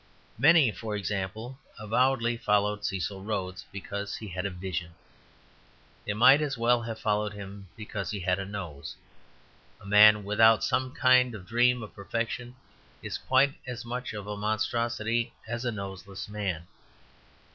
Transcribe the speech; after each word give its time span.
Many, 0.39 0.71
for 0.71 0.95
example, 0.95 1.59
avowedly 1.77 2.35
followed 2.35 2.83
Cecil 2.83 3.21
Rhodes 3.23 3.65
because 3.71 4.15
he 4.15 4.29
had 4.29 4.47
a 4.47 4.49
vision. 4.49 4.95
They 6.07 6.13
might 6.13 6.41
as 6.41 6.57
well 6.57 6.81
have 6.81 6.99
followed 6.99 7.33
him 7.33 7.67
because 7.77 8.09
he 8.09 8.21
had 8.21 8.39
a 8.39 8.45
nose; 8.45 8.95
a 9.79 9.85
man 9.85 10.23
without 10.23 10.63
some 10.63 10.91
kind 10.95 11.35
of 11.35 11.45
dream 11.45 11.83
of 11.83 11.93
perfection 11.93 12.55
is 13.03 13.19
quite 13.19 13.53
as 13.67 13.85
much 13.85 14.11
of 14.13 14.25
a 14.25 14.35
monstrosity 14.35 15.35
as 15.47 15.65
a 15.65 15.71
noseless 15.71 16.27
man. 16.27 16.65